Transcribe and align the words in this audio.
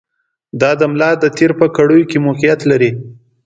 دا 0.61 0.71
د 0.79 0.81
ملا 0.91 1.09
د 1.23 1.25
تېر 1.37 1.51
په 1.59 1.67
کړیو 1.75 2.07
کې 2.09 2.17
موقعیت 2.27 2.59
لري. 2.71 2.91